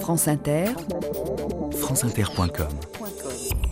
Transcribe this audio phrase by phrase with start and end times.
[0.00, 0.66] France Inter,
[1.72, 3.65] franceinter.com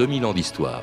[0.00, 0.82] 2000 ans d'histoire.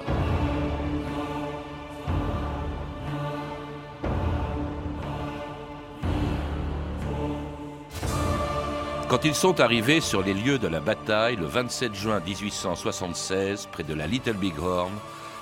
[9.09, 13.81] Quand ils sont arrivés sur les lieux de la bataille le 27 juin 1876, près
[13.81, 14.93] de la Little Big Horn,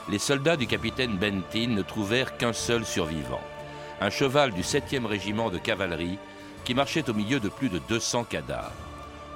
[0.08, 3.42] les soldats du capitaine Bentin ne trouvèrent qu'un seul survivant,
[4.00, 6.18] un cheval du 7e régiment de cavalerie
[6.64, 8.72] qui marchait au milieu de plus de 200 cadavres.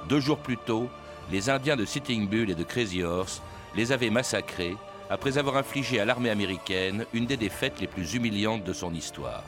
[0.08, 0.88] Deux jours plus tôt,
[1.30, 3.42] les Indiens de Sitting Bull et de Crazy Horse
[3.74, 4.76] les avaient massacrés
[5.10, 9.44] après avoir infligé à l'armée américaine une des défaites les plus humiliantes de son histoire.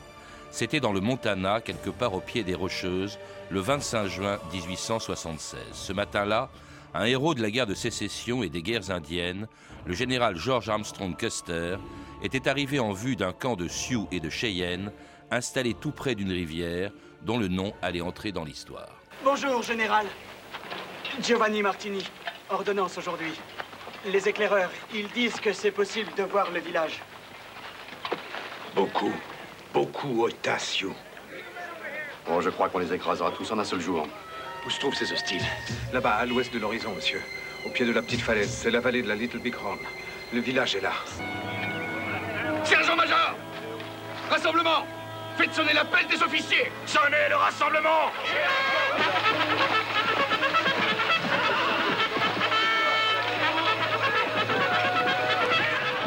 [0.51, 3.17] C'était dans le Montana, quelque part au pied des Rocheuses,
[3.49, 5.59] le 25 juin 1876.
[5.71, 6.49] Ce matin-là,
[6.93, 9.47] un héros de la guerre de sécession et des guerres indiennes,
[9.85, 11.77] le général George Armstrong Custer,
[12.21, 14.91] était arrivé en vue d'un camp de Sioux et de Cheyennes,
[15.31, 16.91] installé tout près d'une rivière
[17.23, 18.89] dont le nom allait entrer dans l'histoire.
[19.23, 20.05] Bonjour, général.
[21.21, 22.03] Giovanni Martini,
[22.49, 23.33] ordonnance aujourd'hui.
[24.05, 27.01] Les éclaireurs, ils disent que c'est possible de voir le village.
[28.75, 29.13] Beaucoup,
[29.73, 30.93] beaucoup, Hotacio.
[32.29, 34.05] Oh, je crois qu'on les écrasera tous en un seul jour.
[34.65, 35.43] Où se trouvent ces hostiles?
[35.93, 37.21] Là-bas, à l'ouest de l'horizon, monsieur.
[37.65, 38.49] Au pied de la petite falaise.
[38.49, 39.79] C'est la vallée de la Little Big Horn.
[40.33, 40.93] Le village est là.
[42.63, 43.35] Sergent-major
[44.29, 44.85] Rassemblement
[45.37, 48.11] Faites sonner l'appel des officiers Sonnez le rassemblement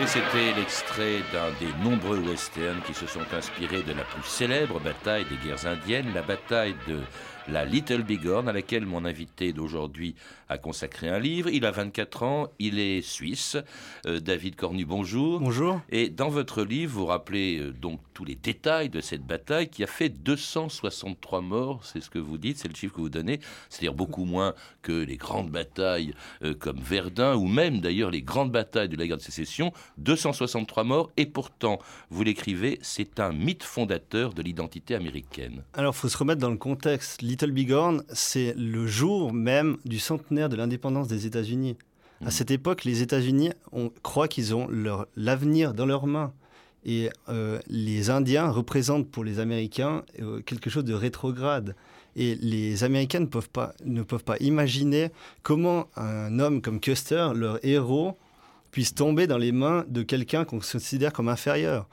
[0.06, 5.24] C'était l'extrait d'un des nombreux westerns qui se sont inspirés de la plus célèbre bataille
[5.24, 7.00] des guerres indiennes, la bataille de
[7.48, 10.14] la Little Big Horn, à laquelle mon invité d'aujourd'hui
[10.48, 11.48] a consacré un livre.
[11.50, 13.56] Il a 24 ans, il est suisse.
[14.06, 15.40] Euh, David Cornu, bonjour.
[15.40, 15.80] Bonjour.
[15.90, 19.84] Et dans votre livre, vous rappelez euh, donc tous les détails de cette bataille qui
[19.84, 23.40] a fait 263 morts, c'est ce que vous dites, c'est le chiffre que vous donnez,
[23.68, 28.50] c'est-à-dire beaucoup moins que les grandes batailles euh, comme Verdun ou même d'ailleurs les grandes
[28.50, 29.72] batailles de la guerre de sécession.
[29.98, 31.78] 263 morts et pourtant,
[32.10, 35.62] vous l'écrivez, c'est un mythe fondateur de l'identité américaine.
[35.74, 37.22] Alors, il faut se remettre dans le contexte.
[37.36, 41.76] Little Big Horn, c'est le jour même du centenaire de l'indépendance des États-Unis.
[42.24, 43.50] À cette époque, les États-Unis
[44.02, 46.32] croit qu'ils ont leur, l'avenir dans leurs mains.
[46.86, 51.76] Et euh, les Indiens représentent pour les Américains euh, quelque chose de rétrograde.
[52.16, 55.10] Et les Américains ne peuvent, pas, ne peuvent pas imaginer
[55.42, 58.16] comment un homme comme Custer, leur héros,
[58.70, 61.86] puisse tomber dans les mains de quelqu'un qu'on considère comme inférieur.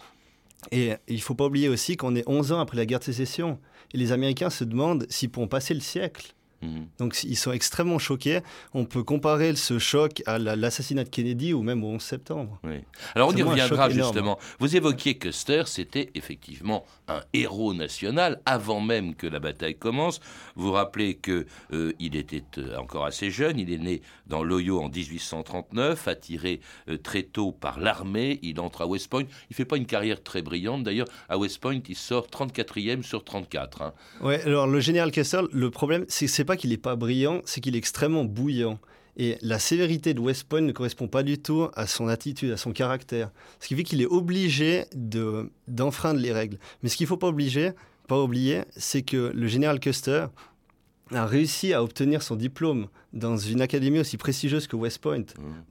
[0.72, 3.04] Et il ne faut pas oublier aussi qu'on est 11 ans après la guerre de
[3.04, 3.60] sécession.
[3.94, 6.34] Et les Américains se demandent s'ils pourront passer le siècle.
[6.63, 6.88] Mhm.
[7.00, 8.40] Donc ils sont extrêmement choqués.
[8.74, 12.59] On peut comparer ce choc à la- l'assassinat de Kennedy ou même au 11 septembre.
[12.63, 12.78] Oui.
[13.16, 14.40] Alors on y reviendra justement.
[14.59, 20.19] Vous évoquiez que Custer, c'était effectivement un héros national avant même que la bataille commence.
[20.56, 23.59] Vous rappelez que euh, il était euh, encore assez jeune.
[23.59, 26.59] Il est né dans l'Ohio en 1839, attiré
[26.90, 28.40] euh, très tôt par l'armée.
[28.41, 29.24] Il entre à West Point.
[29.50, 31.07] Il fait pas une carrière très brillante d'ailleurs.
[31.30, 33.81] À West Point, il sort 34e sur 34.
[33.81, 33.94] hein.
[34.22, 37.62] Ouais, alors le général Custer, le problème, c'est c'est pas qu'il n'est pas brillant, c'est
[37.62, 38.80] qu'il est extrêmement bouillant.
[39.16, 42.58] Et la sévérité de West Point ne correspond pas du tout à son attitude, à
[42.58, 43.30] son caractère.
[43.59, 46.58] Ce qui fait qu'il est obligé de- d'enfreindre les règles.
[46.81, 47.72] Mais ce qu'il ne faut pas, obliger,
[48.08, 50.25] pas oublier, c'est que le général Custer
[51.16, 55.25] a réussi à obtenir son diplôme dans une académie aussi prestigieuse que West Point,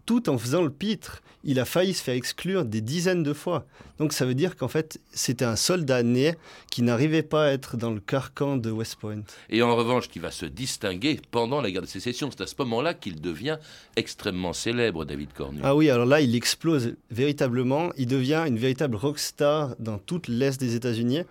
[0.06, 1.22] tout en faisant le pitre.
[1.44, 3.66] Il a failli se faire exclure des dizaines de fois.
[3.98, 6.36] Donc ça veut dire qu'en fait, c'était un soldat né
[6.70, 9.22] qui n'arrivait pas à être dans le carcan de West Point.
[9.50, 12.30] Et en revanche, qui va se distinguer pendant la guerre de sécession.
[12.30, 13.58] C'est à ce moment-là qu'il devient
[13.96, 15.60] extrêmement célèbre, David Cornu.
[15.64, 17.90] Ah oui, alors là, il explose véritablement.
[17.96, 21.22] Il devient une véritable rockstar dans toute l'Est des États-Unis.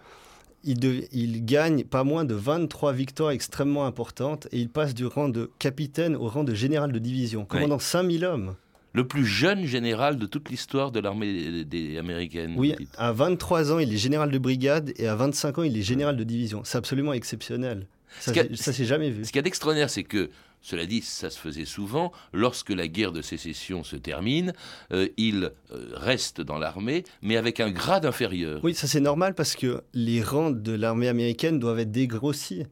[0.63, 5.05] Il, de- il gagne pas moins de 23 victoires extrêmement importantes et il passe du
[5.05, 8.55] rang de capitaine au rang de général de division, commandant 5000 hommes.
[8.93, 12.55] Le plus jeune général de toute l'histoire de l'armée des, américaine.
[12.57, 15.81] Oui, à 23 ans, il est général de brigade et à 25 ans, il est
[15.81, 16.61] général de division.
[16.65, 17.87] C'est absolument exceptionnel.
[18.19, 19.23] Ça, ça s'est jamais vu.
[19.23, 20.29] Ce qu'il y a d'extraordinaire, c'est que,
[20.61, 24.53] cela dit, ça se faisait souvent, lorsque la guerre de sécession se termine,
[24.91, 28.59] euh, il euh, reste dans l'armée, mais avec un grade inférieur.
[28.63, 32.65] Oui, ça c'est normal parce que les rangs de l'armée américaine doivent être dégrossis.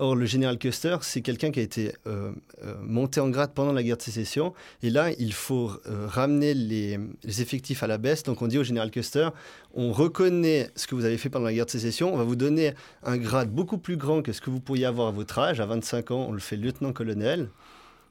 [0.00, 2.30] Or, le général Custer, c'est quelqu'un qui a été euh,
[2.64, 4.54] euh, monté en grade pendant la guerre de sécession.
[4.84, 8.22] Et là, il faut euh, ramener les, effectifs à la baisse.
[8.22, 9.30] Donc, on dit au général Custer,
[9.74, 12.14] on reconnaît ce que vous avez fait pendant la guerre de sécession.
[12.14, 15.08] On va vous donner un grade beaucoup plus grand que ce que vous pourriez avoir
[15.08, 15.58] à votre âge.
[15.58, 17.48] À 25 ans, on le fait lieutenant-colonel.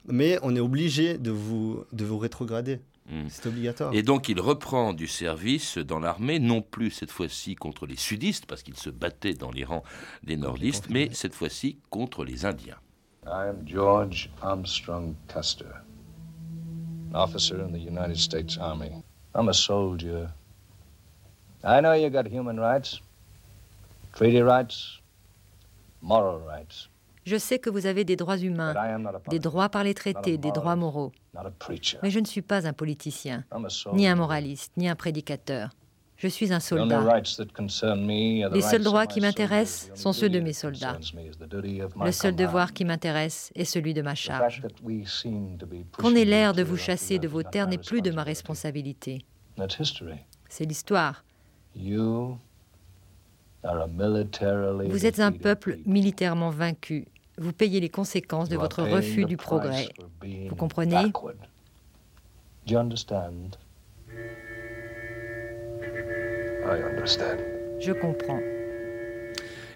[0.09, 2.79] Mais on est obligé de vous, de vous rétrograder.
[3.07, 3.27] Mm.
[3.29, 3.93] C'est obligatoire.
[3.93, 8.45] Et donc il reprend du service dans l'armée, non plus cette fois-ci contre les sudistes,
[8.45, 9.83] parce qu'il se battait dans les rangs
[10.23, 12.77] des nordistes, mais cette fois-ci contre les Indiens.
[13.25, 15.81] I am George Armstrong Custer,
[17.13, 18.91] an officer in the United States Army.
[19.35, 20.29] I'm a soldier.
[21.63, 23.01] I know you got human rights,
[24.13, 25.01] treaty rights,
[26.01, 26.87] moral rights,
[27.27, 29.67] Je sais que vous avez des droits humains, but I am not a des droits
[29.67, 31.11] par les traités, des droits moraux.
[32.01, 33.43] Mais je ne suis pas un politicien,
[33.91, 35.71] ni un moraliste, ni un prédicateur.
[36.15, 37.03] Je suis un soldat.
[38.53, 40.97] Les seuls droits qui m'intéressent sont ceux de mes soldats.
[42.01, 44.63] Le seul devoir qui m'intéresse est celui de ma charge.
[45.97, 49.25] Qu'on ait l'air de vous chasser de vos terres n'est plus de ma responsabilité.
[50.47, 51.25] C'est l'histoire.
[54.85, 57.05] Vous êtes un peuple militairement vaincu.
[57.39, 59.89] Vous payez les conséquences de votre refus du progrès.
[60.49, 61.11] Vous comprenez?
[67.79, 68.39] Je comprends.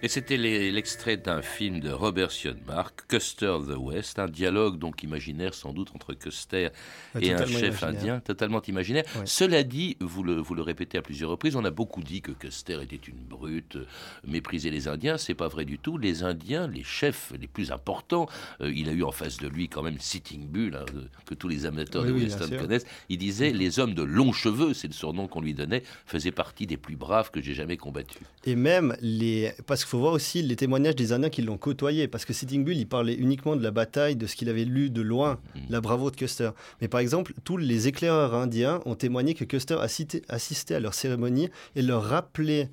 [0.03, 5.53] Et c'était l'extrait d'un film de Robert Sionmark, Custer the West, un dialogue donc imaginaire
[5.53, 6.69] sans doute entre Custer
[7.13, 7.51] Ouais, et un chef
[7.81, 7.83] imaginaire.
[7.83, 9.03] indien, totalement imaginaire.
[9.25, 12.31] Cela dit, vous le, vous le répétez à plusieurs reprises, on a beaucoup dit que
[12.31, 13.77] Custer était une brute,
[14.25, 15.17] méprisait les Indiens.
[15.17, 15.97] C'est pas vrai du tout.
[15.97, 18.27] Les Indiens, les chefs les plus importants,
[18.61, 21.35] euh, il a eu en face de lui quand même Sitting Bull, hein, euh, que
[21.35, 22.85] tous les amateurs Oui, de oui, western connaissent.
[23.09, 26.65] Il disait les hommes de longs cheveux, c'est le surnom qu'on lui donnait, faisaient partie
[26.65, 28.21] des plus braves que j'ai jamais combattus.
[28.45, 29.51] Et même les.
[29.67, 32.07] Parce qu'il faut voir aussi les témoignages des Indiens qui l'ont côtoyé.
[32.07, 34.89] Parce que Sitting Bull, il parlait uniquement de la bataille, de ce qu'il avait lu
[34.89, 35.59] de loin, Mm.
[35.69, 36.51] la bravoure de Custer.
[36.81, 40.93] Mais par exemple, tous les éclaireurs indiens ont témoigné que Custer assistait, assistait à leur
[40.93, 42.69] cérémonie et leur rappelait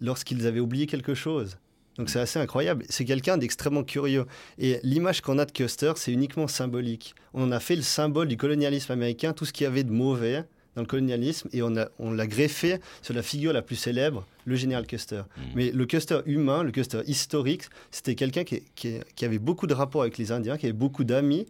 [0.00, 1.58] lorsqu'ils avaient oublié quelque chose.
[1.98, 2.86] Donc c'est assez incroyable.
[2.88, 4.24] C'est quelqu'un d'extrêmement curieux.
[4.58, 7.14] Et l'image qu'on a de Custer, c'est uniquement symbolique.
[7.34, 9.92] On en a fait le symbole du colonialisme américain, tout ce qu'il y avait de
[9.92, 13.76] mauvais dans le colonialisme, et on, a- on l'a greffé sur la figure la plus
[13.76, 15.22] célèbre, le général Custer.
[15.54, 19.74] Mais le Custer humain, le Custer historique, c'était quelqu'un qui, qui- qui avait beaucoup de
[19.74, 21.46] rapports avec les Indiens, qui avait beaucoup d'amis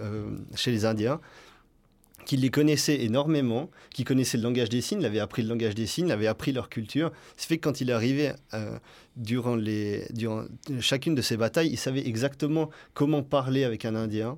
[0.00, 1.20] euh, chez les Indiens,
[2.26, 5.74] qui les connaissait énormément, qui connaissait le langage des signes, il avait appris le langage
[5.74, 7.10] des signes, il avait appris leur culture.
[7.38, 8.76] Ce fait que quand il est arrivé euh,
[9.16, 10.44] durant, les, durant
[10.80, 14.36] chacune de ces batailles, il savait exactement comment parler avec un Indien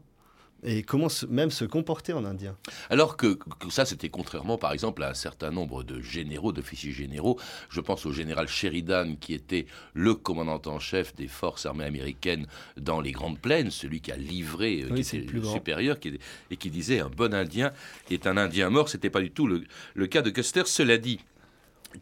[0.62, 2.56] et comment se- même se comporter en Indien.
[2.90, 6.92] Alors que, que ça, c'était contrairement, par exemple, à un certain nombre de généraux, d'officiers
[6.92, 7.38] généraux.
[7.70, 12.46] Je pense au général Sheridan, qui était le commandant en chef des forces armées américaines
[12.76, 16.18] dans les Grandes Plaines, celui qui a livré, euh, Oui, qui était le supérieur, qui,
[16.50, 17.72] et qui disait un bon Indien
[18.10, 18.88] est un Indien mort.
[18.88, 19.64] C'était pas du tout le,
[19.94, 20.62] le cas de Custer.
[20.66, 21.20] Cela dit,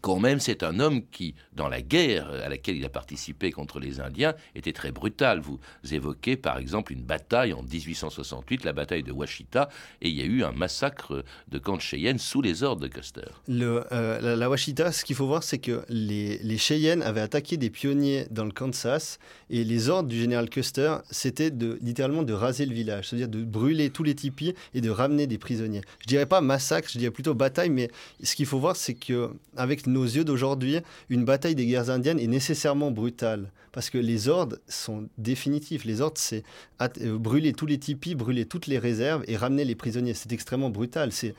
[0.01, 3.81] quand même, c'est un homme qui, dans la guerre à laquelle il a participé contre
[3.81, 5.41] les Indiens, était très brutal.
[5.41, 5.59] Vous
[5.91, 9.69] évoquez par exemple une bataille en 1868, la bataille de Washita,
[10.03, 12.89] et il y a eu un massacre de camp de Cheyenne sous les ordres de
[12.89, 13.23] Custer.
[13.47, 17.21] Le, euh, la, la Washita, ce qu'il faut voir, c'est que les, les Cheyennes avaient
[17.21, 19.19] attaqué des pionniers dans le Kansas
[19.51, 23.43] et les ordres du général Custer, c'était de, littéralement de raser le village, c'est-à-dire de
[23.43, 25.83] brûler tous les tipis et de ramener des prisonniers.
[26.01, 27.91] Je dirais pas massacre, je dirais plutôt bataille, mais
[28.23, 32.19] ce qu'il faut voir, c'est que avec nos yeux d'aujourd'hui, une bataille des guerres indiennes
[32.19, 35.85] est nécessairement brutale parce que les ordres sont définitifs.
[35.85, 36.43] Les ordres, c'est
[36.81, 40.15] euh, brûler tous les tipis, brûler toutes les réserves et ramener les prisonniers.
[40.15, 41.13] C'est extrêmement brutal.
[41.13, 41.35] C'est,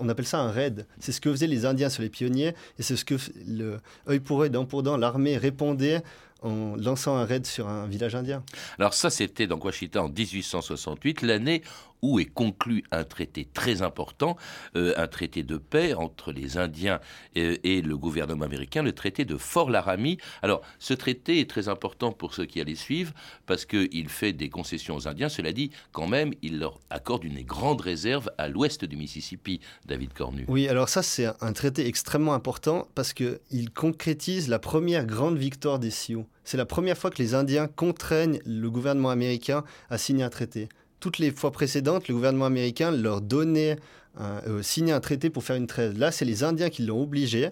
[0.00, 0.86] on appelle ça un raid.
[0.98, 3.14] C'est ce que faisaient les Indiens sur les pionniers et c'est ce que
[3.46, 6.02] le œil pour œil, dent pour dent, l'armée répondait
[6.42, 8.42] en lançant un raid sur un village indien.
[8.78, 11.62] Alors ça, c'était dans Washita en 1868, l'année
[12.02, 14.36] où est conclu un traité très important,
[14.76, 17.00] euh, un traité de paix entre les Indiens
[17.34, 20.18] et, et le gouvernement américain, le traité de Fort Laramie.
[20.42, 23.12] Alors, ce traité est très important pour ceux qui allaient suivre,
[23.46, 25.28] parce qu'il fait des concessions aux Indiens.
[25.28, 30.12] Cela dit, quand même, il leur accorde une grande réserve à l'ouest du Mississippi, David
[30.12, 30.44] Cornu.
[30.48, 35.78] Oui, alors ça, c'est un traité extrêmement important parce qu'il concrétise la première grande victoire
[35.78, 36.26] des Sioux.
[36.48, 40.70] C'est la première fois que les Indiens contraignent le gouvernement américain à signer un traité.
[40.98, 43.76] Toutes les fois précédentes, le gouvernement américain leur donnait,
[44.16, 45.98] un, euh, signer un traité pour faire une trêve.
[45.98, 47.50] Là, c'est les Indiens qui l'ont obligé.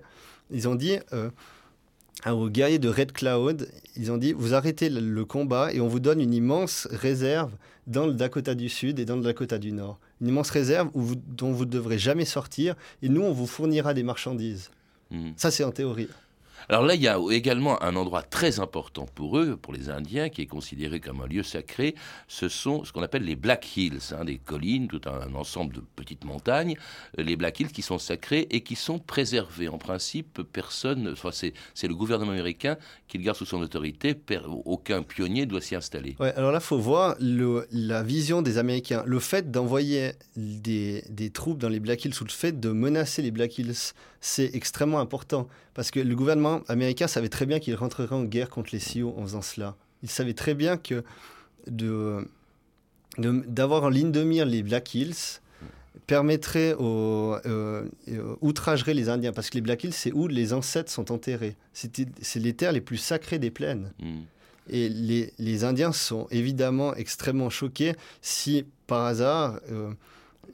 [0.51, 1.29] Ils ont dit, euh,
[2.27, 6.01] aux guerriers de Red Cloud, ils ont dit vous arrêtez le, combat et on vous
[6.01, 7.53] donne une immense réserve
[7.87, 10.01] dans le Dakota du Sud et dans le Dakota du Nord.
[10.23, 13.47] Une immense réserve où vous- dont vous ne devrez jamais sortir et nous, on vous
[13.47, 14.71] fournira des marchandises.
[15.11, 15.35] Mhm.
[15.37, 16.09] Ça, c'est en théorie.
[16.69, 20.29] Alors là, il y a également un endroit très important pour eux, pour les Indiens,
[20.29, 21.95] qui est considéré comme un lieu sacré.
[22.27, 25.83] Ce sont ce qu'on appelle les Black Hills, hein, des collines, tout un, ensemble de
[25.95, 26.77] petites montagnes.
[27.19, 29.69] Euh, Les Black Hills qui sont sacrés et qui sont préservés.
[29.69, 34.17] En principe, personne, enfin, c'est le gouvernement américain qui le garde sous son autorité.
[34.65, 36.17] Aucun pionnier ne doit s'y installer.
[36.19, 39.05] Alors là, il faut voir la vision des Américains.
[39.07, 43.23] Le fait d'envoyer des, des troupes dans les Black Hills ou le fait de menacer
[43.23, 45.47] les Black Hills, c'est extrêmement important.
[45.75, 49.13] Parce que le gouvernement américain savait très bien qu'il rentrerait en guerre contre les Sioux
[49.17, 49.77] en faisant cela.
[50.03, 51.05] Il savait très bien que
[51.67, 52.27] de-
[53.19, 55.41] d'avoir en ligne de mire les Black Hills
[56.07, 59.33] permettrait aux, euh, euh, outragerait les Indiens.
[59.33, 61.57] Parce que les Black Hills, c'est où les ancêtres sont enterrés.
[61.73, 63.91] C'était- C'est les terres les plus sacrées des plaines.
[64.01, 64.21] Hmm.
[64.69, 69.91] Et les, les Indiens sont évidemment extrêmement choqués si, par hasard, euh,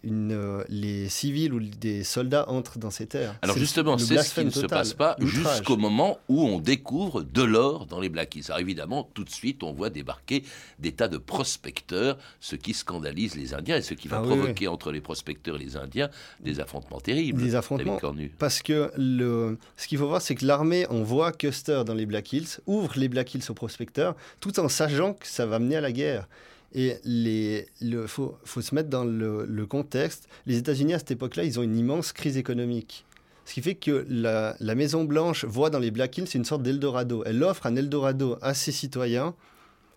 [0.04, 3.34] une, euh, les civils ou des soldats entrent dans ces terres.
[3.42, 7.42] Alors justement, c'est ce qui ne se passe pas jusqu'au moment où on découvre de
[7.42, 8.44] l'or dans les Black Hills.
[8.48, 10.44] Alors évidemment, tout de suite, on voit débarquer
[10.78, 14.36] des tas de prospecteurs, ce qui scandalise les Indiens et ce qui va Ah oui,
[14.36, 17.42] provoquer entre les prospecteurs et les Indiens des affrontements terribles.
[17.42, 17.98] Des affrontements.
[18.38, 22.32] Parce que le, ce qu'il faut voir, c'est que l'armée envoie Custer dans les Black
[22.32, 25.80] Hills, ouvre les Black Hills aux prospecteurs, tout en sachant que ça va mener à
[25.80, 26.28] la guerre.
[26.74, 30.28] Et il faut, faut se mettre dans le, le contexte.
[30.46, 33.04] Les États-Unis, à cette époque-là, ils ont une immense crise économique.
[33.44, 37.24] Ce qui fait que la, la Maison-Blanche voit dans les Black Hills une sorte d'Eldorado.
[37.26, 39.34] Elle offre un Eldorado à ses citoyens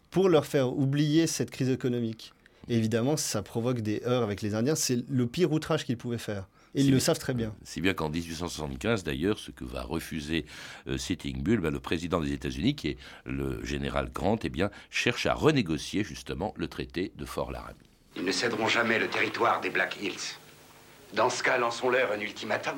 [0.09, 2.33] pour leur faire oublier cette crise économique.
[2.67, 4.75] Et évidemment, ça provoque des heurts avec les Indiens.
[4.75, 6.47] C'est le pire outrage qu'ils pouvaient faire.
[6.75, 7.55] Et ils le bien- savent très bien.
[7.63, 10.45] Si bien qu'en 1875, d'ailleurs, ce que va refuser
[10.87, 14.69] euh, Sitting Bull, ben, le président des États-Unis, qui est le général Grant, eh bien,
[14.89, 17.77] cherche à renégocier justement le traité de Fort Laramie.
[18.17, 20.37] Ils ne céderont jamais le territoire des Black Hills.
[21.13, 22.77] Dans ce cas, lançons-leur un ultimatum.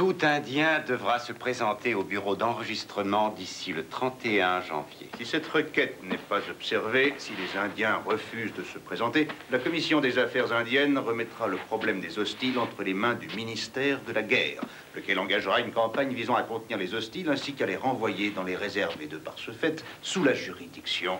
[0.00, 5.10] Tout Indien devra se présenter au bureau d'enregistrement d'ici le 31 janvier.
[5.18, 10.00] Si cette requête n'est pas observée, si les Indiens refusent de se présenter, la Commission
[10.00, 14.22] des Affaires indiennes remettra le problème des hostiles entre les mains du ministère de la
[14.22, 14.62] Guerre,
[14.96, 18.56] lequel engagera une campagne visant à contenir les hostiles ainsi qu'à les renvoyer dans les
[18.56, 21.18] réserves et de par ce fait sous la juridiction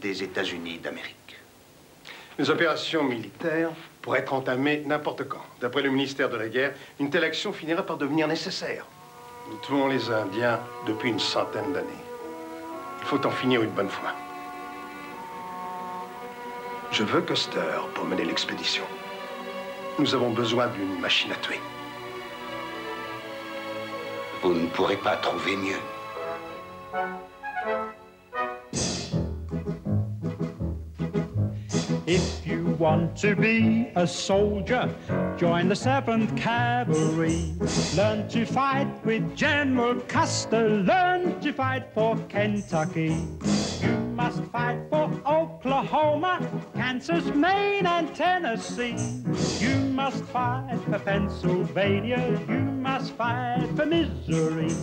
[0.00, 1.16] des États-Unis d'Amérique.
[2.38, 5.44] Les opérations militaires pourraient être entamées n'importe quand.
[5.60, 8.84] D'après le ministère de la Guerre, une telle action finira par devenir nécessaire.
[9.48, 11.88] Nous tuons les Indiens depuis une centaine d'années.
[13.00, 14.12] Il faut en finir une bonne fois.
[16.90, 18.84] Je veux Custer pour mener l'expédition.
[19.98, 21.60] Nous avons besoin d'une machine à tuer.
[24.42, 25.80] Vous ne pourrez pas trouver mieux.
[32.06, 34.92] If you want to be a soldier,
[35.36, 37.54] join the 7th Cavalry.
[37.96, 40.68] Learn to fight with General Custer.
[40.68, 43.14] Learn to fight for Kentucky.
[43.80, 46.40] You must fight for Oklahoma,
[46.74, 48.96] Kansas, Maine, and Tennessee.
[49.64, 52.36] You must fight for Pennsylvania.
[52.48, 54.74] You must fight for Missouri.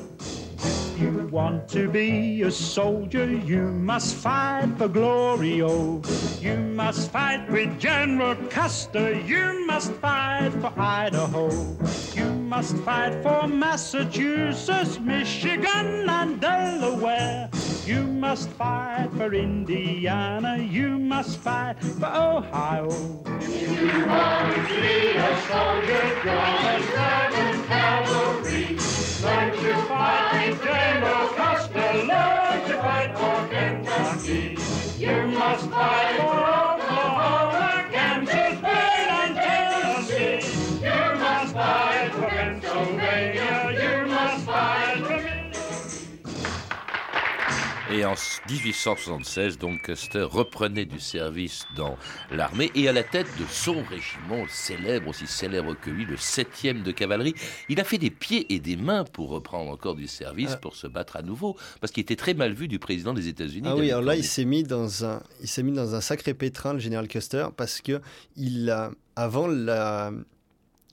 [1.00, 6.02] You want to be a soldier, you must fight for glory, oh.
[6.42, 11.50] You must fight with General Custer, you must fight for Idaho.
[12.14, 17.50] You must fight for Massachusetts, Michigan, and Delaware.
[17.86, 22.90] You must fight for Indiana, you must fight for Ohio.
[23.40, 28.80] If you want to be a soldier, join the 7th Cavalry.
[35.50, 36.09] You must
[47.92, 48.14] Et en
[48.48, 51.98] 1876, donc, Custer reprenait du service dans
[52.32, 56.84] l'armée et à la tête de son régiment célèbre, aussi célèbre que lui, le 7e
[56.84, 57.34] de cavalerie.
[57.68, 60.58] Il a fait des pieds et des mains pour reprendre encore du service, Ah.
[60.58, 63.68] pour se battre à nouveau, parce qu'il était très mal vu du président des États-Unis.
[63.68, 66.36] Ah oui, alors là, il s'est mis dans un, il s'est mis dans un sacré
[66.36, 68.02] pétrin, le général Custer, parce que
[68.36, 70.12] il a, avant la,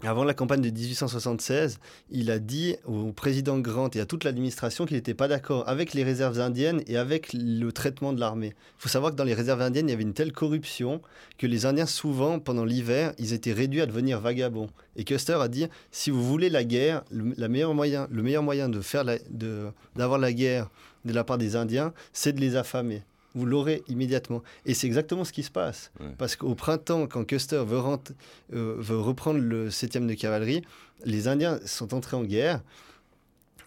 [0.02, 1.78] avant la campagne de 1876,
[2.10, 5.94] il a dit au président Grant et à toute l'administration qu'il n'était pas d'accord avec
[5.94, 8.48] les réserves indiennes et avec le traitement de l'armée.
[8.78, 11.00] Il faut savoir que dans les réserves indiennes, il y avait une telle corruption
[11.38, 14.68] que les Indiens, souvent, pendant l'hiver, ils étaient réduits à devenir vagabonds.
[14.96, 18.68] Et Custer a dit, si vous voulez la guerre, le, meilleur moyen, le meilleur moyen
[18.68, 19.04] de faire
[19.94, 20.68] d'avoir la guerre
[21.06, 23.02] de la part des Indiens, c'est de les affamer
[23.36, 24.42] vous l'aurez immédiatement.
[24.64, 25.92] Et c'est exactement ce qui se passe.
[26.18, 27.80] Parce qu'au printemps, quand Custer veut,
[28.54, 30.62] euh, veut, reprendre le 7e de cavalerie,
[31.04, 32.62] les Indiens sont entrés en guerre.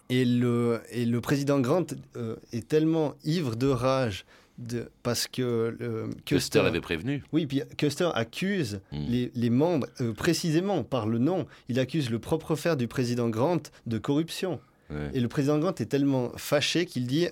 [0.08, 1.86] Et le, et le président Grant
[2.16, 4.24] euh, est tellement ivre de rage
[4.58, 7.22] de, parce que Custer, l'avait prévenu.
[7.32, 9.04] Oui, puis Custer accuse hmm.
[9.08, 13.28] les, les, membres, euh, précisément par le nom, il accuse le propre frère du président
[13.28, 14.60] Grant de corruption.
[15.14, 17.28] Et le président Grant est tellement fâché qu'il dit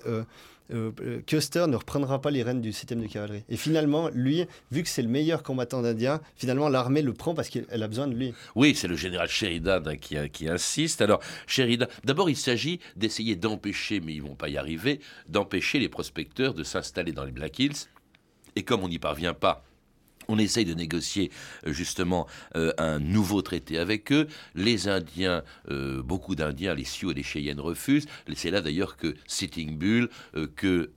[0.71, 3.43] euh, Custer ne reprendra pas les rênes du système de cavalerie.
[3.49, 7.49] Et finalement, lui, vu que c'est le meilleur combattant d'Indien, finalement l'armée le prend parce
[7.49, 8.33] qu'elle a besoin de lui.
[8.55, 11.01] Oui, c'est le général Sheridan hein, qui, qui, insiste.
[11.01, 15.89] Alors, Sheridan, d'abord, il s'agit d'essayer d'empêcher, mais ils vont pas y arriver, d'empêcher les
[15.89, 17.87] prospecteurs de s'installer dans les Black Hills.
[18.55, 19.63] Et comme on n'y parvient pas,
[20.29, 21.31] on essaye de négocier
[21.67, 24.27] euh, justement euh, un nouveau traité avec eux.
[24.55, 28.07] Les Indiens, euh, beaucoup d'Indiens, les Sioux et les Cheyennes refusent.
[28.35, 30.09] C'est là d'ailleurs que Sitting Bull,
[30.55, 30.91] que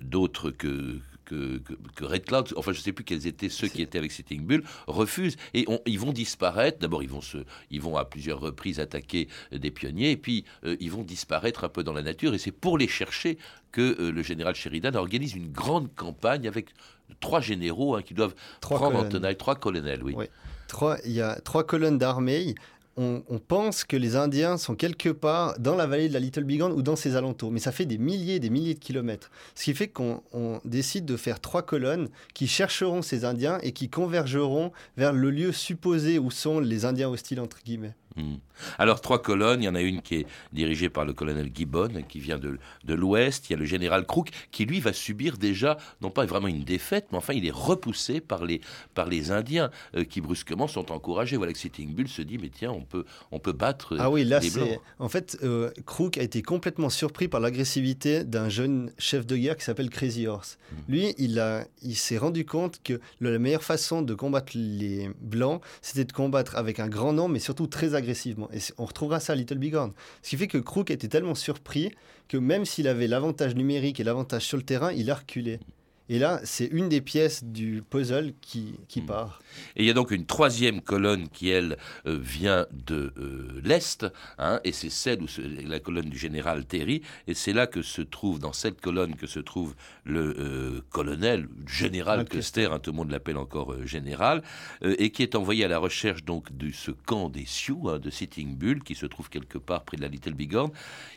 [0.00, 1.60] d'autres que que,
[2.00, 4.62] Red Cloud, enfin je ne sais plus quels étaient ceux qui étaient avec Sitting Bull,
[4.86, 6.78] refusent et ils vont disparaître.
[6.78, 7.38] D'abord ils vont se,
[7.70, 11.84] ils vont à plusieurs reprises attaquer des pionniers et puis ils vont disparaître un peu
[11.84, 13.36] dans la nature et c'est pour les chercher
[13.72, 16.70] que le général Sheridan organise une grande campagne avec
[17.20, 20.14] trois généraux hein, qui doivent trois prendre en tenaille, trois colonels, oui.
[20.68, 22.54] Trois, il y a trois colonnes d'armée.
[23.00, 26.60] On, pense que les Indiens sont quelque part dans la vallée de la Little Big
[26.60, 29.30] Horn ou dans ses alentours, mais ça fait des milliers et des milliers de kilomètres.
[29.54, 30.20] Ce qui fait qu'on
[30.64, 35.52] décide de faire trois colonnes qui chercheront ces Indiens et qui convergeront vers le lieu
[35.52, 37.94] supposé où sont les Indiens hostiles, entre guillemets.
[38.18, 38.36] Hmm.
[38.78, 39.62] Alors, trois colonnes.
[39.62, 42.58] Il y en a une qui est dirigée par le colonel Gibbon, qui vient de,
[42.84, 43.48] de l'Ouest.
[43.48, 46.64] Il y a le général Crook, qui lui va subir déjà, non pas vraiment une
[46.64, 48.60] défaite, mais enfin, il est repoussé par les,
[48.94, 51.36] par les Indiens, euh, qui brusquement sont encouragés.
[51.36, 54.24] Voilà que Sitting Bull se dit, mais tiens, on peut, on peut battre ah oui,
[54.24, 54.80] là, les Blancs.
[54.98, 59.56] En fait, euh, Crook a été complètement surpris par l'agressivité d'un jeune chef de guerre
[59.56, 60.58] qui s'appelle Crazy Horse.
[60.72, 60.92] Hmm.
[60.92, 65.62] Lui, il, a, il s'est rendu compte que la meilleure façon de combattre les Blancs,
[65.80, 69.32] c'était de combattre avec un grand nombre, mais surtout très agressif et on retrouvera ça
[69.32, 69.92] à Little Big Horn.
[70.22, 71.92] Ce qui fait que Crook était tellement surpris
[72.28, 75.60] que même s'il avait l'avantage numérique et l'avantage sur le terrain, il a reculé.
[76.10, 79.06] Et là, c'est une des pièces du puzzle qui, qui hmm.
[79.06, 79.42] part.
[79.76, 84.06] Et il y a donc une troisième colonne qui, elle, euh, vient de euh, l'Est,
[84.38, 85.26] hein, et c'est celle où
[85.66, 89.26] la colonne du général Terry, et c'est là que se trouve, dans cette colonne, que
[89.26, 94.42] se trouve le euh, colonel, général Custer, hein, tout le monde l'appelle encore général,
[94.82, 98.10] et qui est envoyé à la recherche donc de ce camp des Sioux, hein, de
[98.10, 100.70] Sitting Bull, qui se trouve quelque part près de la Little Bighorn.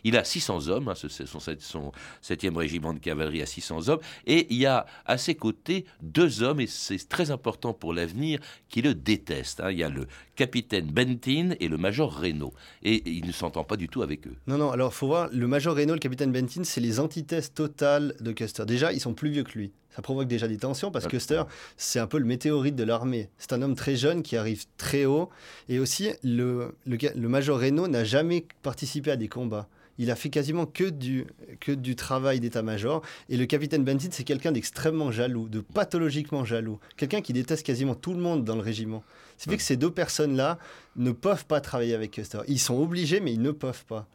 [0.03, 1.91] Il a 600 hommes, c'est son, son
[2.23, 6.43] 7e régiment de cavalerie à 600 hommes, et il y a à ses côtés deux
[6.43, 8.39] hommes, et c'est très important pour l'avenir,
[8.69, 9.61] qui le détestent.
[9.61, 9.71] Hein.
[9.71, 12.53] Il y a le capitaine Bentin et le major Reynaud.
[12.83, 14.35] Et, il ne s'entend pas du tout avec eux.
[14.47, 17.53] Non, non, alors il faut voir, le major Reynaud, le capitaine Bentin, c'est les antithèses
[17.53, 18.65] totales de Custer.
[18.65, 19.71] Déjà, ils sont plus vieux que lui.
[19.95, 21.43] Ça provoque déjà des tensions parce que Custer,
[21.75, 23.29] c'est un peu le météorite de l'armée.
[23.37, 25.29] C'est un homme très jeune qui arrive très haut.
[25.67, 29.67] Et aussi, le, le, le major Reynaud n'a jamais participé à des combats
[30.01, 31.27] il a fait quasiment que du,
[31.59, 33.03] que du travail d'état-major.
[33.29, 36.79] Et le capitaine Bentin, c'est quelqu'un d'extrêmement jaloux, de pathologiquement jaloux.
[36.97, 39.03] Quelqu'un qui déteste quasiment tout le monde dans le régiment.
[39.37, 40.57] C'est fait que ces deux personnes-là
[40.95, 42.39] ne peuvent pas travailler avec Custer.
[42.47, 44.07] Ils sont obligés, mais ils ne peuvent pas.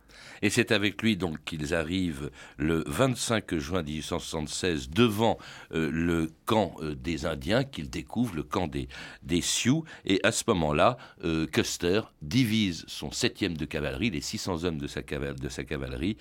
[0.43, 5.39] Et c'est avec lui donc qu'ils arrivent le 25 juin 1876 devant
[5.73, 8.89] euh, le camp euh, des Indiens qu'ils découvrent, le camp des,
[9.41, 9.85] Sioux.
[10.05, 14.87] Et à ce moment-là, euh, Custer divise son 7e de cavalerie, les 600 hommes de
[14.87, 16.17] sa, de sa cavalerie,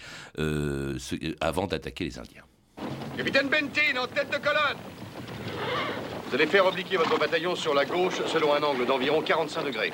[1.40, 2.44] avant d'attaquer les Indiens.
[3.18, 4.78] Capitaine Bentin, en tête de colonne
[6.28, 9.94] Vous allez faire obliquer votre bataillon sur la gauche selon un angle d'environ 45 degrés.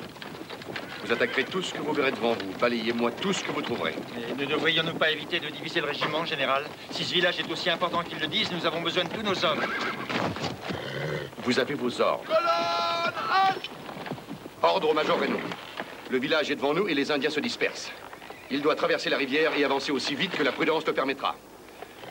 [1.04, 2.52] Vous attaquerez tout ce que vous verrez devant vous.
[2.60, 3.94] Balayez-moi tout ce que vous trouverez.
[4.38, 8.02] ne devrions-nous pas éviter de diviser le régiment, général Si ce village est aussi important
[8.02, 9.64] qu'ils le disent, nous avons besoin de tous nos hommes.
[11.44, 12.24] Vous avez vos ordres.
[12.24, 13.62] Colonne
[14.62, 15.40] Ordre au Major Renault.
[16.08, 17.90] Le village est devant nous et les Indiens se dispersent.
[18.50, 21.34] Il doit traverser la rivière et avancer aussi vite que la prudence le permettra.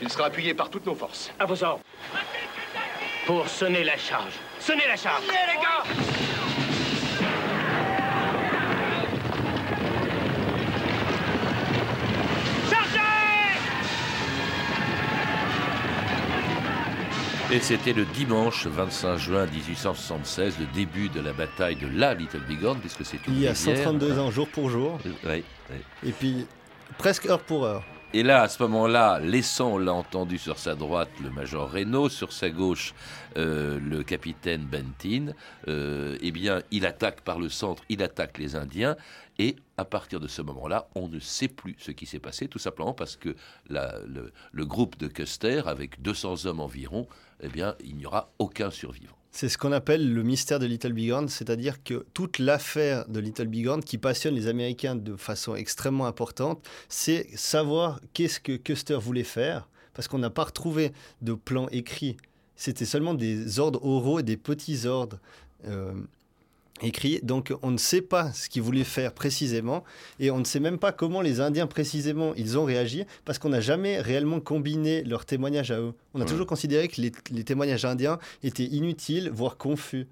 [0.01, 1.31] Il sera appuyé par toutes nos forces.
[1.39, 1.83] À vos ordres.
[3.25, 4.33] Pour sonner la charge.
[4.59, 5.23] Sonnez la charge.
[5.27, 6.10] les gars
[17.51, 22.39] Et c'était le dimanche 25 juin 1876, le début de la bataille de la Little
[22.47, 23.77] Bighorn, puisque c'est une Il y a rivière.
[23.77, 24.97] 132 ans, jour pour jour.
[25.25, 25.77] Oui, oui.
[26.05, 26.47] Et puis,
[26.97, 27.83] presque heure pour heure.
[28.13, 32.09] Et là, à ce moment-là, laissant, on l'a entendu sur sa droite, le major Reynaud,
[32.09, 32.93] sur sa gauche,
[33.37, 35.31] euh, le capitaine Bentin,
[35.69, 38.97] euh, eh bien, il attaque par le centre, il attaque les Indiens,
[39.39, 42.59] et à partir de ce moment-là, on ne sait plus ce qui s'est passé, tout
[42.59, 43.33] simplement parce que
[43.69, 47.07] le, le groupe de Custer, avec 200 hommes environ,
[47.41, 49.20] eh bien, il n'y aura aucun survivant.
[49.31, 53.47] C'est ce qu'on appelle le mystère de Little Bighorn, c'est-à-dire que toute l'affaire de Little
[53.47, 59.23] Bighorn qui passionne les Américains de façon extrêmement importante, c'est savoir qu'est-ce que Custer voulait
[59.23, 60.91] faire, parce qu'on n'a pas retrouvé
[61.21, 62.17] de plan écrit.
[62.57, 65.17] C'était seulement des ordres oraux et des petits ordres
[65.65, 65.93] euh,
[66.81, 67.19] écrits.
[67.23, 69.83] Donc on ne sait pas ce qu'il voulait faire précisément,
[70.19, 73.49] et on ne sait même pas comment les Indiens précisément ils ont réagi, parce qu'on
[73.49, 75.93] n'a jamais réellement combiné leurs témoignages à eux.
[76.13, 76.29] On a Ouais.
[76.29, 80.07] toujours considéré que les, les témoignages indiens étaient inutiles, voire confus.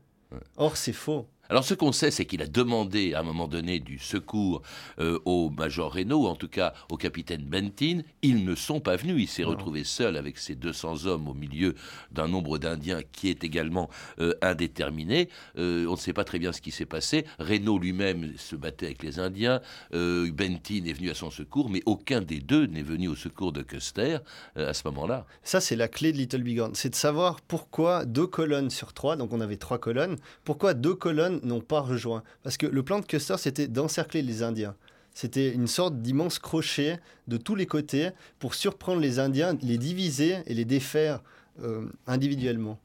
[0.58, 1.26] Or, c'est faux.
[1.52, 4.62] Alors ce qu'on sait, c'est qu'il a demandé à un moment donné du secours
[5.00, 8.02] euh, au major Reynaud, ou en tout cas au capitaine Bentin.
[8.22, 9.16] Ils ne sont pas venus.
[9.18, 11.74] Il s'est retrouvé seul avec ses 200 hommes au milieu
[12.12, 15.30] d'un nombre d'Indiens qui est également euh, indéterminé.
[15.58, 17.26] Euh, on ne sait pas très bien ce qui s'est passé.
[17.40, 19.60] Reynaud lui-même se battait avec les Indiens.
[19.92, 23.64] Bentin est venu à son secours, mais aucun des deux n'est venu au secours de
[23.64, 24.20] Custer
[24.56, 25.26] à ce moment-là.
[25.42, 26.76] Ça, c'est la clé de Little Bighorn.
[26.76, 30.94] C'est de savoir pourquoi deux colonnes sur trois, donc on avait trois colonnes, pourquoi deux
[30.94, 32.24] colonnes n'ont pas rejoint.
[32.44, 34.76] Parce que le plan de Custer, c'était d'encercler les Indiens.
[35.14, 40.38] C'était une sorte d'immense crochet de tous les côtés pour surprendre les Indiens, les diviser
[40.46, 41.22] et les défaire
[41.62, 42.80] euh, individuellement.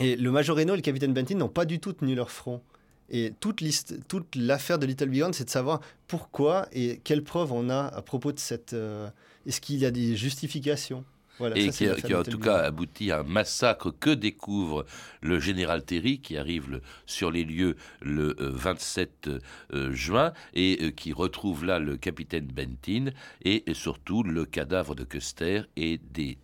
[0.00, 2.62] Et le Major Reno et le capitaine Bentin n'ont pas du tout tenu leur front.
[3.10, 3.62] Et toute,
[4.08, 8.02] toute l'affaire de Little Bighorn, c'est de savoir pourquoi et quelles preuves on a à
[8.02, 8.72] propos de cette...
[8.72, 9.08] euh,
[9.46, 11.04] Est-ce qu'il y a des justifications?
[11.38, 13.22] Voilà, et ça, qui, c'est a- l'affaire qui a en tout cas abouti à un
[13.24, 14.86] massacre que découvre
[15.20, 19.28] le général Terry, qui arrive le- sur les lieux le euh, 27
[19.72, 23.06] euh, juin, et euh, qui retrouve là le capitaine Bentin,
[23.42, 26.38] et, et surtout le cadavre de Custer et des,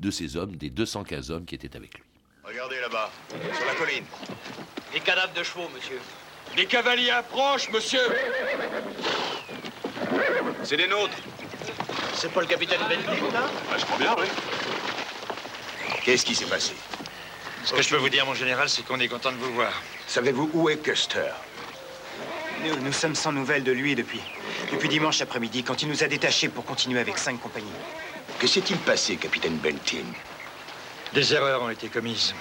[0.00, 2.04] de ces hommes, des 215 hommes qui étaient avec lui.
[2.44, 4.04] Regardez là-bas, sur la colline.
[4.92, 5.98] Des cadavres de chevaux, monsieur.
[6.56, 8.00] Les cavaliers approchent, monsieur
[10.64, 11.12] C'est des nôtres.
[12.20, 13.46] C'est pas le capitaine Benton, là
[13.78, 14.26] je crois bien, oui.
[16.02, 16.74] Qu'est-ce qui s'est passé?
[17.64, 19.72] Ce que je peux vous dire, mon général, c'est qu'on est content de vous voir.
[20.08, 21.30] Savez-vous où est Custer?
[22.64, 24.20] Nous, nous sommes sans nouvelles de lui depuis,
[24.72, 27.66] depuis dimanche après-midi, quand il nous a détachés pour continuer avec cinq compagnies.
[28.40, 30.06] Que s'est-il passé, capitaine Bentin
[31.14, 32.34] Des erreurs ont été commises.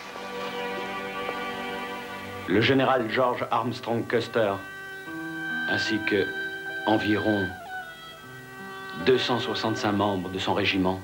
[2.47, 4.53] le général George Armstrong Custer,
[5.69, 6.25] ainsi que
[6.87, 7.47] environ
[9.05, 10.99] 265 membres de son régiment,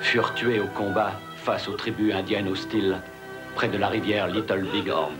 [0.00, 3.00] furent tués au combat face aux tribus indiennes hostiles
[3.54, 5.14] près de la rivière Little Bighorn.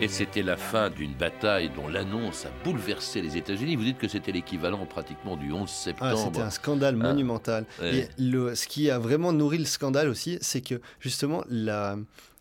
[0.00, 3.76] Et c'était la fin d'une bataille dont l'annonce a bouleversé les États-Unis.
[3.76, 6.18] Vous dites que c'était l'équivalent pratiquement du 11 Ah, septembre.
[6.18, 7.64] c'était un scandale Hein monumental.
[7.80, 7.96] Ouais.
[7.96, 11.96] Et le, ce qui a vraiment nourri le scandale aussi, c'est que justement, la,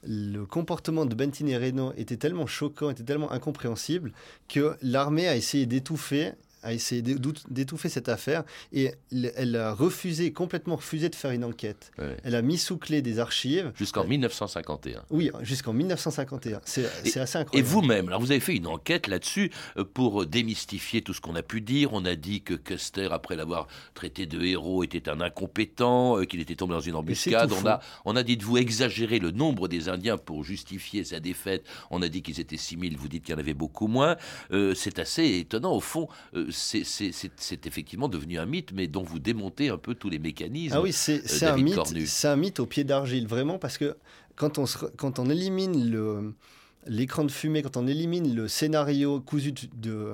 [0.06, 4.12] le comportement de Bentin et Reno était tellement choquant, était tellement incompréhensible,
[4.50, 6.34] que l'armée a essayé d'étouffer
[6.66, 8.92] a essayé d'étouffer cette affaire et
[9.36, 11.92] elle a refusé, complètement refusé de faire une enquête.
[11.98, 12.18] Ouais.
[12.24, 13.72] Elle a mis sous clé des archives.
[13.76, 15.04] Jusqu'en 1951.
[15.12, 16.62] Oui, jusqu'en 1951.
[16.66, 16.86] C'est
[17.18, 17.70] assez Et incroyable.
[17.70, 21.36] vous-même, alors vous avez fait une enquête là-dessus euh, pour euh, démystifier tout ce qu'on
[21.36, 21.94] a pu dire.
[21.94, 26.40] On a dit que Custer, après l'avoir traité de héros, était un incompétent, euh, qu'il
[26.40, 27.52] était tombé dans une embuscade.
[27.54, 31.20] On a, on a dit de vous exagérer le nombre des Indiens pour justifier sa
[31.20, 31.66] défaite.
[31.92, 34.16] On a dit qu'ils étaient 6000, vous dites qu'il y en avait beaucoup moins.
[34.52, 35.74] Euh, c'est assez étonnant.
[35.74, 40.10] Au fond, euh, c'est- effectivement devenu un mythe, mais dont vous démontez un peu tous
[40.10, 40.76] les mécanismes.
[40.78, 43.96] Ah oui, c'est euh, un, mythe, c'est un mythe au pied d'argile, vraiment, parce que
[44.36, 46.34] quand on, se quand on élimine
[46.88, 49.68] l'écran de fumée, quand on élimine le scénario cousu de...
[49.78, 50.14] de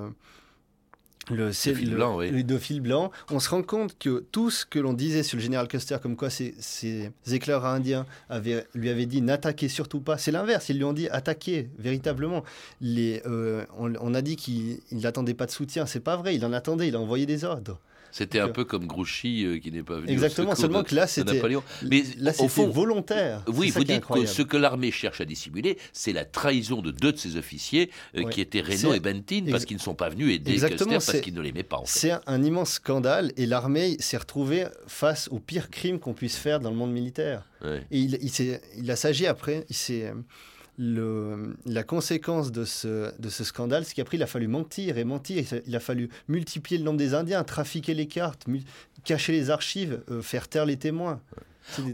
[1.34, 2.44] le, fil le- blanc, oui.
[2.44, 5.42] de fil blanc, on se rend compte que tout ce que l'on disait sur le
[5.42, 10.18] général Custer, comme quoi ces, ces éclaireurs indiens avaient, lui avaient dit n'attaquez surtout pas,
[10.18, 12.44] c'est l'inverse, ils lui ont dit attaquez véritablement.
[12.80, 16.34] Les, euh, on, on a dit qu'il il n'attendait pas de soutien, c'est pas vrai,
[16.34, 17.78] il en attendait, il a envoyé des ordres.
[18.12, 20.12] C'était un peu comme Grouchy euh, qui n'est pas venu.
[20.12, 21.40] Exactement, seulement de- que là, c'était.
[21.82, 23.42] Mais là, au fond, volontaire.
[23.48, 27.12] Oui, vous dites que ce que l'armée cherche à dissimuler, c'est la trahison de deux
[27.12, 28.30] de ses officiers, euh, Ouais.
[28.30, 31.24] qui étaient Reynaud et Bentin, parce qu'ils ne sont pas venus aider Exactement, Custer parce
[31.24, 31.78] qu'ils ne l'aimaient pas.
[31.78, 31.98] En fait.
[31.98, 36.36] C'est un, un immense scandale et l'armée s'est retrouvée face au pire crime qu'on puisse
[36.36, 37.44] faire dans le monde militaire.
[37.64, 37.82] Ouais.
[37.90, 40.12] Et il, il, il a s'agi après, il s'est
[40.78, 45.44] la conséquence de ce, de ce scandale, c'est qu'après, il a fallu mentir et mentir.
[45.66, 48.46] Il a fallu multiplier le nombre des Indiens, trafiquer les cartes,
[49.04, 51.20] cacher les archives, euh, faire taire les témoins.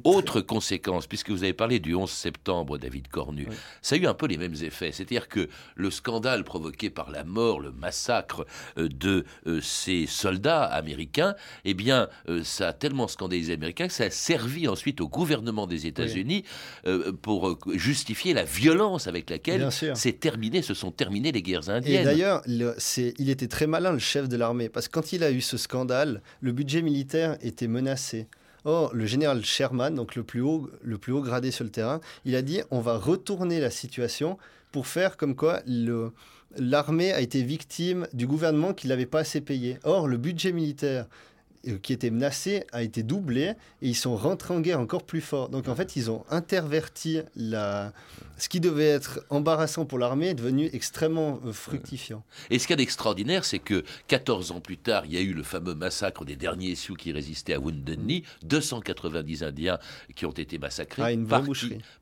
[0.05, 3.47] Autre conséquence, puisque vous avez parlé du 11 septembre, David Cornu,
[3.83, 4.93] ça a eu un peu les mêmes effets.
[4.93, 10.65] C'est-à-dire que le scandale provoqué par la mort, le massacre euh, de euh, ces soldats
[10.65, 15.01] américains, eh bien, euh, ça a tellement scandalisé les Américains que ça a servi ensuite
[15.01, 16.45] au gouvernement des États-Unis
[17.23, 22.03] pour justifier la violence avec laquelle s'est terminé, se sont terminées les guerres indiennes.
[22.03, 25.31] Et d'ailleurs, il était très malin, le chef de l'armée, parce que quand il a
[25.31, 28.27] eu ce scandale, le budget militaire était menacé.
[28.69, 30.69] Or, le général Sherman, donc le plus haut,
[31.23, 34.37] gradé sur le terrain, il a dit on va retourner la situation
[34.73, 35.63] pour faire comme quoi
[36.55, 39.79] l'armée a été victime du gouvernement qui l'avait pas assez payé.
[39.85, 41.07] Or, le budget militaire
[41.83, 45.49] qui était menacé a été doublé et ils sont rentrés en guerre encore plus fort.
[45.49, 47.93] Donc en fait, ils ont interverti la...
[48.39, 52.23] ce qui devait être embarrassant pour l'armée est devenu extrêmement euh, fructifiant.
[52.51, 55.21] Et ce qu'il y a d'extraordinaire, c'est que 14 ans plus tard, il y a
[55.21, 59.79] eu le fameux massacre des derniers Sioux qui résistaient à Wounded Knee, 290 Indiens
[60.15, 61.43] qui ont été massacrés ah, par,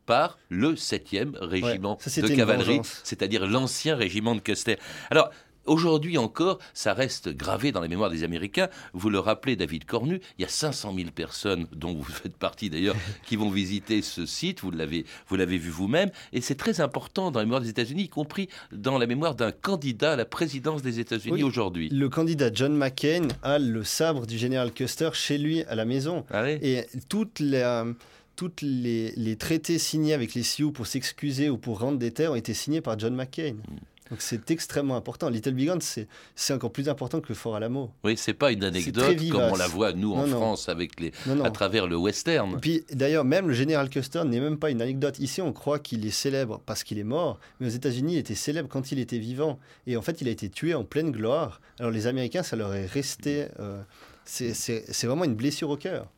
[0.05, 4.79] par, le 7e régiment de cavalerie, c'est-à-dire l'ancien régiment de Custer.
[5.11, 5.31] Alors,
[5.67, 8.69] Aujourd'hui encore, ça reste gravé dans la mémoire des Américains.
[8.93, 12.71] Vous le rappelez, David Cornu, il y a 500 000 personnes, dont vous faites partie
[12.71, 14.61] d'ailleurs, qui vont visiter ce site.
[14.61, 16.11] Vous l'avez, vous l'avez vu vous-même.
[16.33, 19.53] Et c'est très important dans la mémoire des États-Unis, y compris dans la mémoire d'un
[19.53, 21.89] candidat à la présidence des États-Unis aujourd'hui.
[21.91, 26.25] Le candidat John McCain a le sabre du général Custer chez lui à la maison.
[26.31, 27.63] Ah Et toutes les
[28.37, 32.33] toutes les, les, traités signés avec les Sioux pour s'excuser ou pour rendre des terres
[32.33, 33.55] ont été signés par John McCain.
[33.55, 33.77] Mm.
[34.11, 35.29] Donc c'est extrêmement important.
[35.29, 37.91] Little Big Horn, c'est encore plus important que Fort Alamo.
[38.05, 41.51] Oui, c'est pas une anecdote comme on la voit nous en France avec les, à
[41.51, 42.61] travers le western.
[42.61, 45.19] Puis d'ailleurs, même le général Custer n'est même pas une anecdote.
[45.19, 48.35] Ici, on croit qu'il est célèbre parce qu'il est mort, mais aux États-Unis, il était
[48.35, 49.59] célèbre quand il était vivant.
[49.87, 51.61] Et en fait, il a été tué en pleine gloire.
[51.79, 53.47] Alors les Américains, ça leur est resté.
[53.61, 53.83] Euh,
[54.25, 56.09] c'est vraiment une blessure au cœur.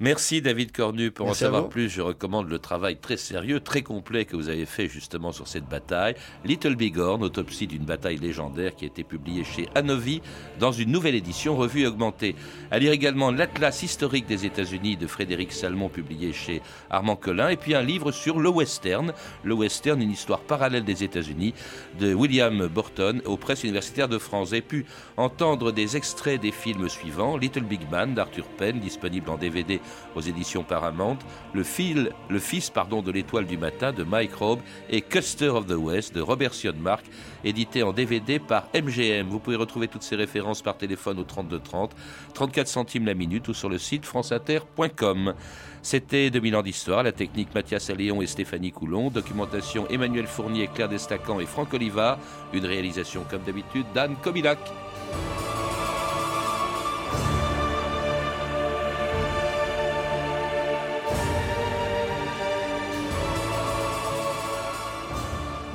[0.00, 1.10] Merci David Cornu.
[1.10, 4.66] Pour en savoir plus, je recommande le travail très sérieux, très complet que vous avez
[4.66, 6.14] fait justement sur cette bataille.
[6.44, 10.22] Little Big Horn, autopsie d'une bataille légendaire qui a été publiée chez Anovi
[10.58, 12.34] dans une nouvelle édition revue et augmentée.
[12.70, 17.56] À lire également l'Atlas historique des États-Unis de Frédéric Salmon publié chez Armand Collin et
[17.56, 19.12] puis un livre sur le western,
[19.42, 21.54] le western, une histoire parallèle des États-Unis
[21.98, 24.52] de William Burton aux presses universitaires de France.
[24.52, 24.84] Et puis
[25.16, 29.67] entendre des extraits des films suivants Little Big Man d'Arthur Penn disponible en DVD
[30.14, 31.18] aux éditions Paramount,
[31.52, 35.76] le, fil, le fils de l'étoile du matin de Mike Robb et Custer of the
[35.76, 37.04] West de Robert Sionmark,
[37.44, 39.28] édité en DVD par MGM.
[39.28, 41.94] Vous pouvez retrouver toutes ces références par téléphone au 3230,
[42.34, 45.34] 34 centimes la minute ou sur le site franceinter.com.
[45.82, 50.88] C'était 2000 ans d'histoire, la technique Mathias Alléon et Stéphanie Coulon, documentation Emmanuel Fournier, Claire
[50.88, 52.18] Destacan et Franck Oliva,
[52.52, 54.58] une réalisation comme d'habitude d'Anne Kobilac.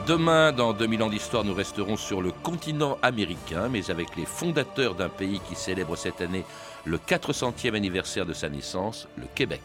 [0.08, 4.96] Demain, dans 2000 ans d'histoire, nous resterons sur le continent américain, mais avec les fondateurs
[4.96, 6.44] d'un pays qui célèbre cette année
[6.84, 9.62] le 400e anniversaire de sa naissance, le Québec.